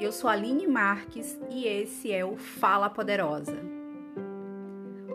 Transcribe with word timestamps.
eu 0.00 0.12
sou 0.12 0.30
Aline 0.30 0.64
Marques 0.64 1.36
e 1.50 1.66
esse 1.66 2.12
é 2.12 2.24
o 2.24 2.36
Fala 2.36 2.88
Poderosa. 2.88 3.58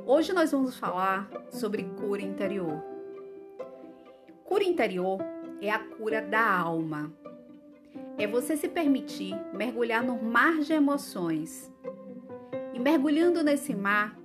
Hoje 0.06 0.33
nós 0.33 0.52
vamos 0.52 0.78
falar 0.78 1.29
sobre 1.49 1.83
cura 1.83 2.21
interior. 2.21 2.83
Cura 4.44 4.63
interior 4.63 5.19
é 5.62 5.72
a 5.72 5.79
cura 5.79 6.22
da 6.22 6.60
alma. 6.60 7.13
É 8.17 8.28
você 8.28 8.58
se 8.58 8.67
permitir 8.67 9.33
mergulhar 9.54 10.04
no 10.04 10.22
mar 10.22 10.60
de 10.60 10.74
emoções 10.74 11.72
e 12.74 12.79
mergulhando 12.79 13.42
nesse 13.42 13.74
mar, 13.74 14.20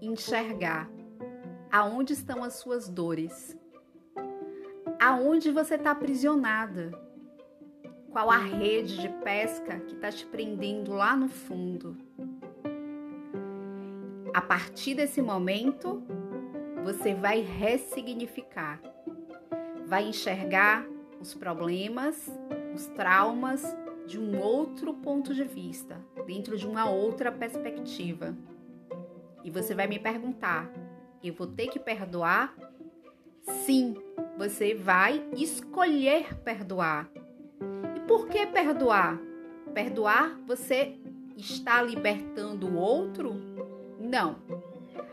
enxergar 0.00 0.90
aonde 1.70 2.14
estão 2.14 2.42
as 2.42 2.54
suas 2.54 2.88
dores, 2.88 3.58
aonde 4.98 5.50
você 5.50 5.74
está 5.74 5.90
aprisionada 5.90 7.03
qual 8.14 8.30
a 8.30 8.38
rede 8.38 8.96
de 8.96 9.08
pesca 9.24 9.80
que 9.80 9.94
está 9.96 10.08
te 10.08 10.24
prendendo 10.24 10.92
lá 10.92 11.16
no 11.16 11.28
fundo. 11.28 11.96
A 14.32 14.40
partir 14.40 14.94
desse 14.94 15.20
momento, 15.20 16.00
você 16.84 17.12
vai 17.12 17.40
ressignificar, 17.40 18.80
vai 19.84 20.04
enxergar 20.04 20.86
os 21.20 21.34
problemas, 21.34 22.30
os 22.72 22.86
traumas 22.86 23.64
de 24.06 24.16
um 24.20 24.40
outro 24.40 24.94
ponto 24.94 25.34
de 25.34 25.42
vista, 25.42 26.00
dentro 26.24 26.56
de 26.56 26.68
uma 26.68 26.88
outra 26.88 27.32
perspectiva. 27.32 28.32
E 29.42 29.50
você 29.50 29.74
vai 29.74 29.88
me 29.88 29.98
perguntar: 29.98 30.70
eu 31.20 31.34
vou 31.34 31.48
ter 31.48 31.66
que 31.66 31.80
perdoar? 31.80 32.54
Sim, 33.42 33.96
você 34.38 34.72
vai 34.72 35.20
escolher 35.34 36.32
perdoar 36.44 37.10
por 38.06 38.28
que 38.28 38.46
perdoar? 38.46 39.20
Perdoar 39.72 40.38
você 40.46 40.98
está 41.36 41.82
libertando 41.82 42.68
o 42.68 42.76
outro? 42.76 43.34
Não. 43.98 44.36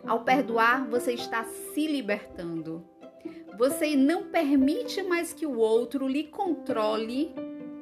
Ao 0.06 0.23
perdoar, 0.23 0.88
você 0.88 1.14
está 1.14 1.44
se 1.44 1.88
libertando. 1.88 2.86
Você 3.58 3.95
não 3.95 4.23
permite 4.23 5.03
mais 5.03 5.34
que 5.34 5.45
o 5.45 5.58
outro 5.58 6.08
lhe 6.08 6.23
controle 6.23 7.34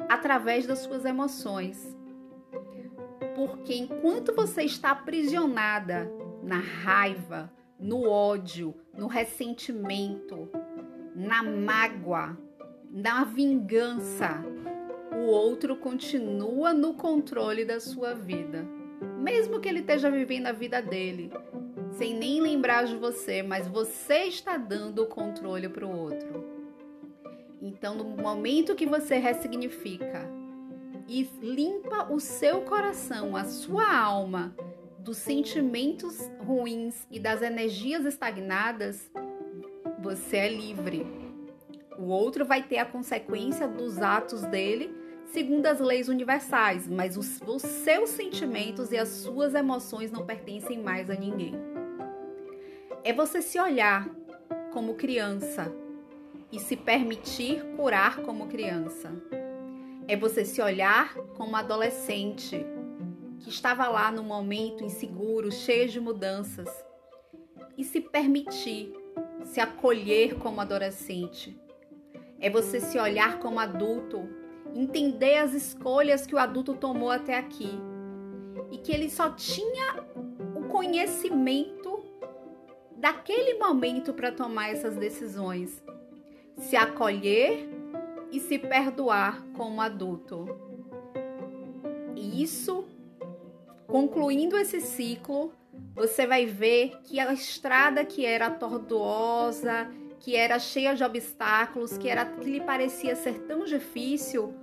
através 0.07 0.65
das 0.65 0.79
suas 0.79 1.05
emoções. 1.05 1.95
Porque 3.35 3.73
enquanto 3.73 4.35
você 4.35 4.63
está 4.63 4.91
aprisionada 4.91 6.11
na 6.43 6.57
raiva, 6.57 7.51
no 7.79 8.09
ódio, 8.09 8.75
no 8.93 9.07
ressentimento, 9.07 10.49
na 11.15 11.41
mágoa, 11.41 12.37
na 12.89 13.23
vingança, 13.23 14.43
outro 15.29 15.75
continua 15.75 16.73
no 16.73 16.93
controle 16.93 17.65
da 17.65 17.79
sua 17.79 18.13
vida. 18.13 18.65
Mesmo 19.17 19.59
que 19.59 19.69
ele 19.69 19.79
esteja 19.79 20.09
vivendo 20.09 20.47
a 20.47 20.51
vida 20.51 20.81
dele, 20.81 21.31
sem 21.91 22.13
nem 22.13 22.41
lembrar 22.41 22.85
de 22.85 22.95
você, 22.95 23.41
mas 23.41 23.67
você 23.67 24.23
está 24.25 24.57
dando 24.57 25.03
o 25.03 25.07
controle 25.07 25.67
para 25.67 25.85
o 25.85 25.97
outro. 25.97 26.45
Então, 27.61 27.95
no 27.95 28.05
momento 28.05 28.75
que 28.75 28.85
você 28.85 29.17
ressignifica 29.17 30.29
e 31.07 31.29
limpa 31.41 32.11
o 32.11 32.19
seu 32.19 32.61
coração, 32.61 33.35
a 33.35 33.43
sua 33.43 33.93
alma, 33.93 34.55
dos 34.99 35.17
sentimentos 35.17 36.19
ruins 36.45 37.07
e 37.09 37.19
das 37.19 37.41
energias 37.41 38.05
estagnadas, 38.05 39.11
você 39.99 40.37
é 40.37 40.49
livre. 40.49 41.05
O 41.97 42.05
outro 42.05 42.45
vai 42.45 42.63
ter 42.63 42.77
a 42.77 42.85
consequência 42.85 43.67
dos 43.67 43.97
atos 43.97 44.43
dele 44.43 44.95
segundo 45.31 45.65
as 45.67 45.79
leis 45.79 46.09
universais, 46.09 46.87
mas 46.87 47.15
os, 47.15 47.41
os 47.41 47.61
seus 47.61 48.09
sentimentos 48.09 48.91
e 48.91 48.97
as 48.97 49.09
suas 49.09 49.53
emoções 49.53 50.11
não 50.11 50.25
pertencem 50.25 50.79
mais 50.79 51.09
a 51.09 51.15
ninguém. 51.15 51.53
É 53.03 53.13
você 53.13 53.41
se 53.41 53.59
olhar 53.59 54.09
como 54.71 54.95
criança 54.95 55.73
e 56.51 56.59
se 56.59 56.75
permitir 56.75 57.63
curar 57.75 58.21
como 58.21 58.47
criança. 58.47 59.11
É 60.07 60.15
você 60.15 60.43
se 60.43 60.61
olhar 60.61 61.13
como 61.37 61.55
adolescente 61.55 62.65
que 63.39 63.49
estava 63.49 63.87
lá 63.87 64.11
no 64.11 64.23
momento 64.23 64.83
inseguro, 64.83 65.51
cheio 65.51 65.87
de 65.87 65.99
mudanças, 65.99 66.69
e 67.77 67.83
se 67.83 68.01
permitir 68.01 68.91
se 69.43 69.61
acolher 69.61 70.35
como 70.35 70.59
adolescente. 70.59 71.57
É 72.39 72.49
você 72.49 72.79
se 72.79 72.97
olhar 72.97 73.39
como 73.39 73.59
adulto 73.59 74.38
entender 74.73 75.37
as 75.37 75.53
escolhas 75.53 76.25
que 76.25 76.35
o 76.35 76.37
adulto 76.37 76.73
tomou 76.73 77.09
até 77.09 77.37
aqui 77.37 77.69
e 78.71 78.77
que 78.77 78.91
ele 78.91 79.09
só 79.09 79.31
tinha 79.31 80.03
o 80.55 80.63
conhecimento 80.67 82.03
daquele 82.97 83.57
momento 83.57 84.13
para 84.13 84.31
tomar 84.31 84.69
essas 84.69 84.95
decisões, 84.95 85.81
se 86.57 86.75
acolher 86.75 87.67
e 88.31 88.39
se 88.39 88.59
perdoar 88.59 89.43
como 89.55 89.81
adulto. 89.81 90.47
E 92.15 92.43
isso, 92.43 92.85
concluindo 93.87 94.57
esse 94.57 94.81
ciclo, 94.81 95.53
você 95.95 96.27
vai 96.27 96.45
ver 96.45 96.99
que 97.03 97.19
a 97.19 97.33
estrada 97.33 98.05
que 98.05 98.25
era 98.25 98.51
tortuosa, 98.51 99.89
que 100.19 100.35
era 100.35 100.59
cheia 100.59 100.95
de 100.95 101.03
obstáculos, 101.03 101.97
que 101.97 102.09
era 102.09 102.25
que 102.25 102.49
lhe 102.49 102.61
parecia 102.61 103.15
ser 103.15 103.39
tão 103.43 103.63
difícil, 103.63 104.53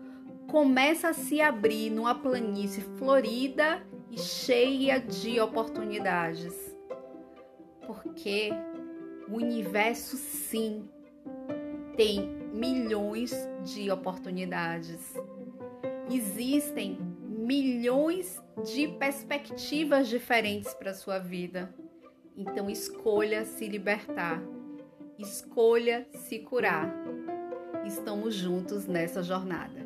começa 0.47 1.09
a 1.09 1.13
se 1.13 1.41
abrir 1.41 1.91
numa 1.91 2.15
planície 2.15 2.83
florida 2.99 3.85
e 4.11 4.19
cheia 4.19 5.01
de 5.01 5.41
oportunidades. 5.41 6.55
Porque 7.87 8.51
o 9.29 9.37
universo 9.37 10.17
sim 10.17 10.89
tem 11.97 12.29
milhões 12.53 13.35
de 13.65 13.91
oportunidades. 13.91 15.15
Existem 16.11 16.99
milhões 17.27 18.43
de 18.65 18.89
perspectivas 18.89 20.09
diferentes 20.09 20.73
para 20.75 20.95
sua 20.95 21.19
vida. 21.19 21.75
Então 22.37 22.69
escolha 22.69 23.45
se 23.45 23.67
libertar. 23.67 24.43
Escolha 25.19 26.07
se 26.13 26.41
curar. 26.41 26.93
Estamos 27.87 28.37
juntos 28.37 28.87
nessa 28.87 29.23
jornada. 29.23 29.86